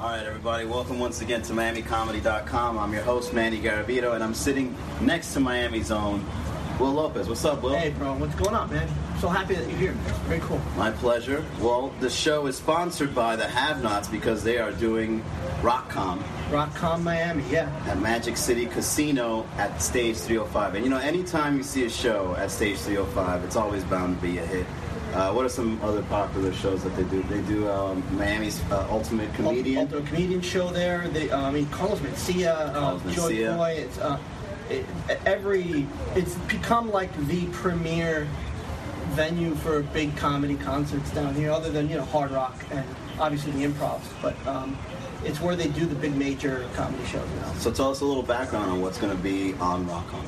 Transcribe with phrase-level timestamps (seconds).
[0.00, 2.78] All right, everybody, welcome once again to MiamiComedy.com.
[2.78, 6.24] I'm your host, Manny Garavito, and I'm sitting next to Miami's own
[6.78, 7.28] Will Lopez.
[7.28, 7.74] What's up, Will?
[7.74, 8.88] Hey, bro, what's going on, man?
[9.20, 9.92] So happy that you're here.
[10.26, 10.58] Very cool.
[10.74, 11.44] My pleasure.
[11.60, 15.22] Well, the show is sponsored by the Have Nots because they are doing
[15.60, 17.70] RockCom RockCon Miami, yeah.
[17.86, 20.76] at Magic City Casino at Stage 305.
[20.76, 24.26] And you know, anytime you see a show at Stage 305, it's always bound to
[24.26, 24.66] be a hit.
[25.12, 27.22] Uh, what are some other popular shows that they do?
[27.24, 29.78] They do um, Miami's uh, Ultimate Comedian.
[29.78, 31.08] Ultimate comedian show there.
[31.08, 33.44] They, uh, I mean, Carlos Mencia, uh, Joy.
[33.56, 33.74] Coy.
[33.78, 34.20] It's uh,
[34.68, 34.86] it,
[35.26, 35.86] every.
[36.14, 38.28] It's become like the premier
[39.10, 42.84] venue for big comedy concerts down here, other than you know Hard Rock and
[43.18, 44.06] obviously the Improvs.
[44.22, 44.78] But um,
[45.24, 47.52] it's where they do the big major comedy shows now.
[47.54, 50.24] So tell us a little background on what's going to be on RockCon.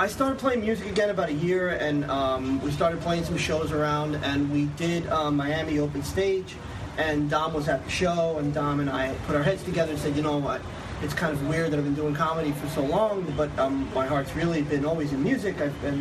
[0.00, 3.70] I started playing music again about a year, and um, we started playing some shows
[3.70, 6.56] around, and we did um, Miami Open Stage,
[6.96, 10.00] and Dom was at the show, and Dom and I put our heads together and
[10.00, 10.62] said, you know what,
[11.02, 14.06] it's kind of weird that I've been doing comedy for so long, but um, my
[14.06, 15.60] heart's really been always in music.
[15.60, 16.00] I've been,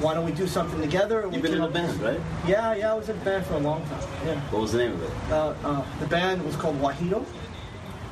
[0.00, 1.28] why don't we do something together?
[1.30, 2.20] You've been in a band, right?
[2.44, 4.02] Yeah, yeah, I was in a band for a long time.
[4.26, 4.40] Yeah.
[4.50, 5.10] What was the name of it?
[5.30, 7.24] Uh, uh, the band was called Wajito.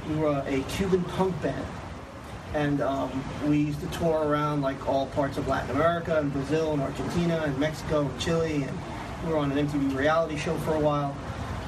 [0.08, 1.66] We were a Cuban punk band.
[2.56, 6.72] And um, we used to tour around like all parts of Latin America and Brazil
[6.72, 8.62] and Argentina and Mexico and Chile.
[8.62, 8.78] And
[9.22, 11.14] we were on an MTV reality show for a while.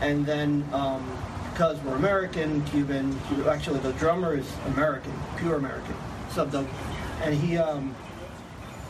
[0.01, 1.07] And then um,
[1.53, 5.95] because we're American, Cuban, Cuban, actually the drummer is American, pure American,
[6.31, 6.67] sub dub.
[7.23, 7.95] And he, um,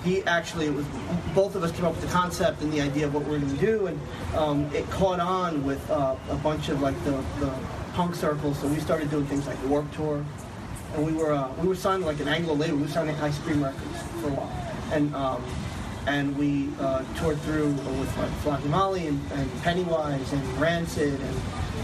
[0.05, 0.87] he actually it was
[1.35, 3.59] both of us came up with the concept and the idea of what we're going
[3.59, 4.01] to do and
[4.37, 7.53] um, it caught on with uh, a bunch of like the, the
[7.95, 10.25] punk circles so we started doing things like Warped Tour
[10.95, 12.77] and we were uh, we were signed like an anglo label.
[12.77, 14.53] We were signing ice cream records for a while.
[14.93, 15.45] And um,
[16.07, 21.41] and we uh, toured through with like Flogging Molly and, and Pennywise and Rancid and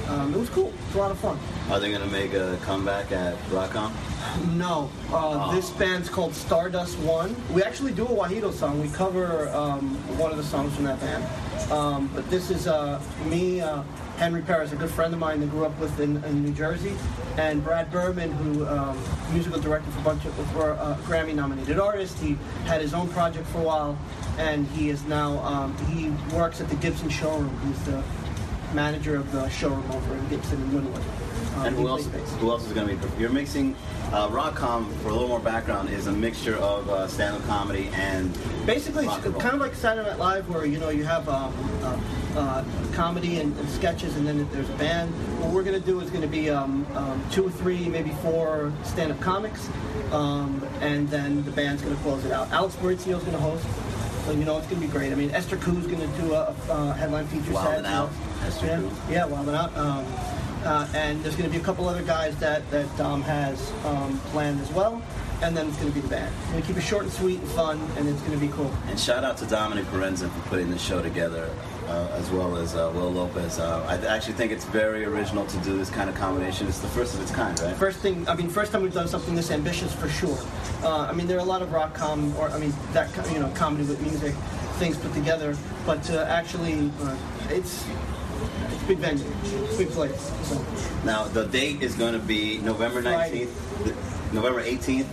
[0.09, 1.39] um, it was cool it was a lot of fun
[1.71, 3.93] Are they going to make a comeback at RockCon?
[4.57, 7.35] no, uh, this band's called Stardust One.
[7.53, 8.81] We actually do a Wajito song.
[8.81, 11.25] We cover um, one of the songs from that band.
[11.71, 13.83] Um, but this is uh, me, uh,
[14.17, 16.95] Henry Perez, a good friend of mine that grew up with in, in New Jersey,
[17.37, 18.99] and Brad Berman, who um,
[19.33, 22.19] musical director for a bunch of for a Grammy-nominated artist.
[22.19, 23.99] He had his own project for a while,
[24.39, 27.59] and he is now um, he works at the Gibson showroom.
[27.67, 28.03] He's the
[28.75, 31.57] manager of the showroom over in Gibson and Wynwood.
[31.57, 32.07] Um, And who else?
[32.41, 33.21] Who else is going to be?
[33.21, 33.77] You're mixing.
[34.13, 38.33] Uh, RockCom, for a little more background, is a mixture of uh, stand-up comedy and
[38.65, 41.29] Basically, rock it's and kind of like Saturday Night Live, where you know you have
[41.29, 41.53] um,
[41.83, 41.99] uh,
[42.37, 45.11] uh, comedy and, and sketches, and then there's a band.
[45.41, 49.21] What we're gonna do is gonna be um, um, two or three, maybe four stand-up
[49.21, 49.69] comics,
[50.13, 52.51] um, and then the band's gonna close it out.
[52.53, 53.67] Alex Maurizio's gonna host,
[54.27, 55.11] so you know it's gonna be great.
[55.13, 57.87] I mean, Esther Ku's gonna do a, a headline feature Wildin' set.
[57.87, 58.11] Out,
[58.45, 58.91] Yeah, Ku.
[59.11, 59.77] yeah, Wildin' Out.
[59.77, 60.05] Um,
[60.65, 64.19] uh, and there's going to be a couple other guys that that Dom has um,
[64.31, 65.03] planned as well,
[65.43, 66.35] and then it's going to be the band.
[66.47, 68.49] We're going to keep it short and sweet and fun, and it's going to be
[68.49, 68.73] cool.
[68.89, 71.51] And shout out to Dominic Parenza for putting the show together,
[71.87, 73.59] uh, as well as uh, Will Lopez.
[73.59, 76.67] Uh, I actually think it's very original to do this kind of combination.
[76.67, 77.77] It's the first of its kind, right?
[77.77, 80.39] First thing, I mean, first time we've done something this ambitious for sure.
[80.83, 83.39] Uh, I mean, there are a lot of rock com, or I mean, that you
[83.39, 84.35] know, comedy with music
[84.79, 85.57] things put together,
[85.87, 87.17] but to actually, uh,
[87.51, 87.85] it's
[88.87, 89.25] big venue,
[89.77, 90.33] big place.
[90.43, 90.65] So.
[91.05, 95.07] Now, the date is going to be November 19th, November 18th,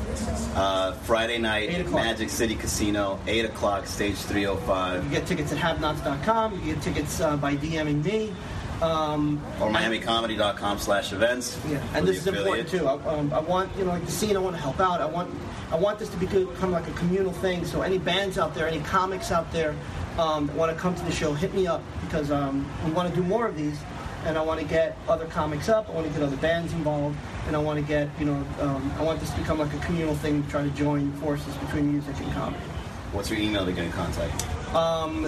[0.55, 6.59] uh, Friday night, Magic City Casino, 8 o'clock, stage 305, You get tickets at havenots.com.
[6.59, 8.33] You get tickets uh, by DMing me.
[8.81, 11.59] Um, or MiamiComedy.com slash events.
[11.69, 12.87] Yeah, and this is important too.
[12.87, 14.35] I, um, I want you know like the scene.
[14.35, 15.01] I want to help out.
[15.01, 15.29] I want
[15.71, 17.63] I want this to be good, kind of like a communal thing.
[17.63, 19.75] So any bands out there, any comics out there
[20.17, 23.07] um, that want to come to the show, hit me up because um, we want
[23.09, 23.79] to do more of these.
[24.25, 25.89] And I want to get other comics up.
[25.89, 27.17] I want to get other bands involved,
[27.47, 29.79] and I want to get you know um, I want this to become like a
[29.79, 30.43] communal thing.
[30.43, 32.63] to Try to join forces between music and comedy.
[33.11, 34.47] What's your email to get in contact?
[34.73, 35.23] Um,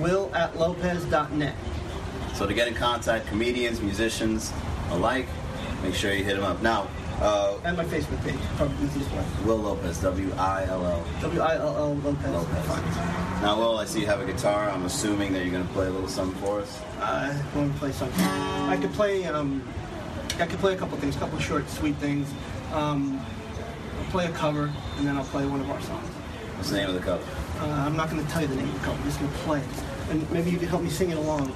[0.00, 1.54] will at lopez.net.
[2.34, 4.52] So to get in contact, comedians, musicians
[4.90, 5.26] alike,
[5.82, 6.62] make sure you hit them up.
[6.62, 6.88] Now,
[7.20, 9.24] uh, And my Facebook page, probably easiest way.
[9.44, 12.30] Will Lopez, W-I-L-L W I L L Lopez.
[12.30, 12.96] Lopez.
[13.42, 14.68] Now, Will, I see you have a guitar.
[14.70, 16.80] I'm assuming that you're going to play a little something for us.
[17.00, 18.24] I'm going to play something.
[18.24, 19.24] I could play.
[19.26, 19.62] Um,
[20.40, 22.28] I could play a couple things, a couple short, sweet things.
[22.72, 23.24] Um,
[23.98, 26.08] I'll play a cover, and then I'll play one of our songs.
[26.56, 27.22] What's the name of the cover?
[27.60, 28.98] Uh, I'm not going to tell you the name of the cover.
[28.98, 31.52] I'm just going to play it, and maybe you can help me sing it along.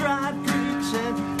[0.00, 1.39] To try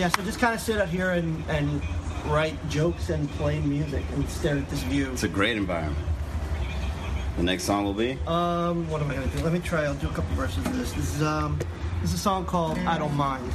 [0.00, 1.82] Yeah, so just kind of sit out here and, and
[2.24, 5.10] write jokes and play music and stare at this view.
[5.12, 6.06] It's a great environment.
[7.36, 8.12] The next song will be?
[8.26, 9.44] Um, what am I gonna do?
[9.44, 9.84] Let me try.
[9.84, 10.92] I'll do a couple verses of this.
[10.94, 11.58] This is um,
[12.00, 13.52] this is a song called "I Don't Mind."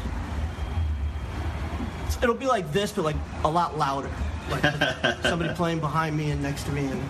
[2.21, 4.11] It'll be like this, but like a lot louder.
[4.51, 7.01] Like somebody playing behind me and next to me, and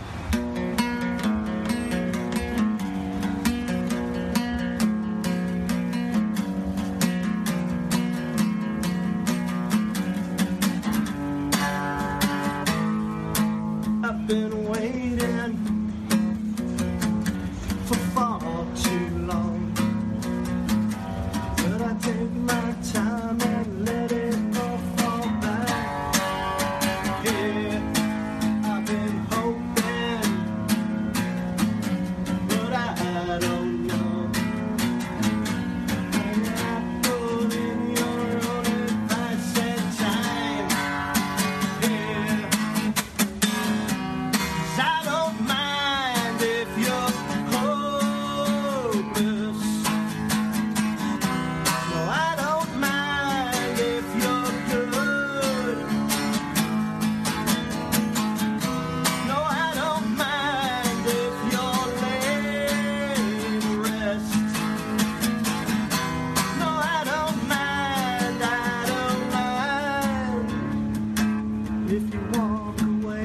[71.87, 73.23] if you walk away.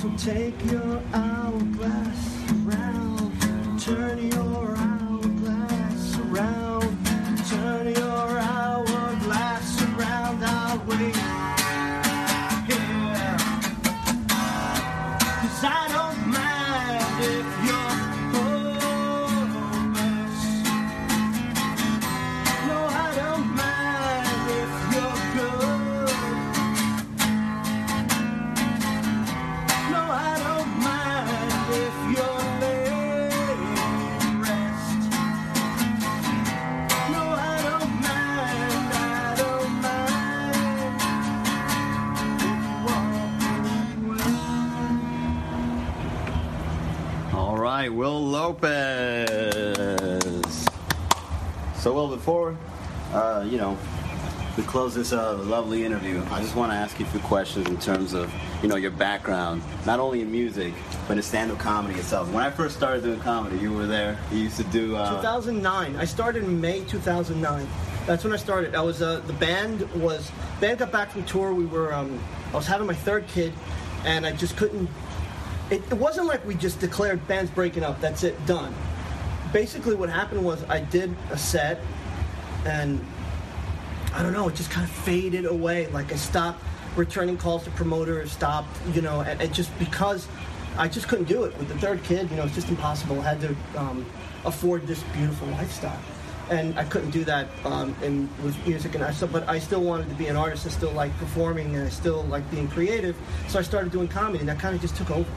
[0.00, 7.06] So take your hourglass around, turn your hourglass around,
[7.48, 10.44] turn your hourglass around.
[10.44, 11.43] I'll wait
[53.14, 53.78] uh, you know,
[54.56, 57.68] we close this uh, lovely interview, I just want to ask you a few questions
[57.68, 60.74] in terms of, you know, your background, not only in music,
[61.08, 62.30] but in stand-up comedy itself.
[62.30, 64.18] When I first started doing comedy, you were there.
[64.30, 64.96] You used to do...
[64.96, 65.96] Uh, 2009.
[65.96, 67.66] I started in May 2009.
[68.06, 68.74] That's when I started.
[68.74, 70.30] I was uh, the band was
[70.60, 71.54] band got back from tour.
[71.54, 72.20] We were um,
[72.52, 73.54] I was having my third kid,
[74.04, 74.90] and I just couldn't.
[75.70, 78.02] It, it wasn't like we just declared bands breaking up.
[78.02, 78.74] That's it, done.
[79.54, 81.80] Basically, what happened was I did a set,
[82.64, 83.04] and
[84.14, 85.88] I don't know, it just kind of faded away.
[85.88, 86.62] Like I stopped
[86.96, 90.28] returning calls to promoters, stopped, you know, and, and just because
[90.76, 92.30] I just couldn't do it with the third kid.
[92.30, 93.20] You know, it's just impossible.
[93.20, 94.06] I had to um,
[94.44, 95.98] afford this beautiful lifestyle,
[96.50, 98.94] and I couldn't do that um, in with music.
[98.94, 100.66] And I still, but I still wanted to be an artist.
[100.66, 103.16] I still like performing, and I still like being creative.
[103.48, 105.30] So I started doing comedy, and that kind of just took over.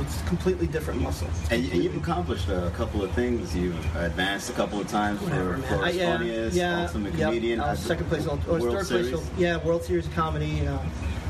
[0.00, 1.28] It's a completely different muscle.
[1.50, 3.54] And, and you've accomplished a couple of things.
[3.54, 5.68] You've advanced a couple of times Whatever, for man.
[5.68, 7.28] Flores I- yeah, Funniest, yeah, Ultimate yep.
[7.28, 9.10] Comedian, at the second place, or third Series.
[9.10, 9.30] place.
[9.36, 10.66] Yeah, World Series of comedy.
[10.66, 10.78] Uh,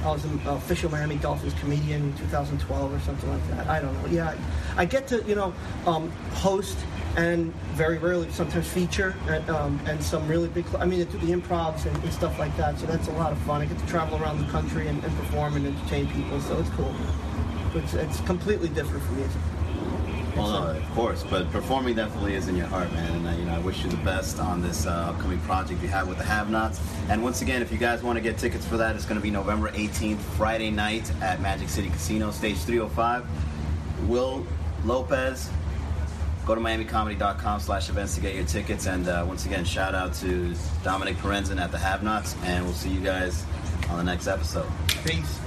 [0.04, 3.68] I was an official Miami Dolphins comedian in 2012 or something like that.
[3.68, 4.08] I don't know.
[4.08, 4.36] Yeah,
[4.76, 5.54] I get to you know
[5.86, 6.76] um, host
[7.16, 10.66] and very rarely sometimes feature and, um, and some really big.
[10.66, 12.78] cl- I mean, I do the improvs and, and stuff like that.
[12.80, 13.60] So that's a lot of fun.
[13.60, 16.40] I get to travel around the country and, and perform and entertain people.
[16.40, 16.92] So it's cool.
[17.74, 19.40] It's, it's completely different from music.
[20.36, 23.12] Well, no, of course, but performing definitely is in your heart, man.
[23.16, 25.88] And uh, you know, I wish you the best on this uh, upcoming project you
[25.88, 26.80] have with the Have-Nots.
[27.10, 29.22] And once again, if you guys want to get tickets for that, it's going to
[29.22, 33.26] be November 18th, Friday night at Magic City Casino, stage 305.
[34.08, 34.46] Will
[34.84, 35.50] Lopez.
[36.46, 38.86] Go to MiamiComedy.com slash events to get your tickets.
[38.86, 42.36] And uh, once again, shout out to Dominic Perenzin at the Have-Nots.
[42.42, 43.44] And we'll see you guys
[43.90, 44.66] on the next episode.
[45.04, 45.38] Peace.